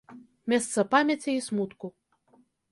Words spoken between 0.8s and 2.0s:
памяці і смутку.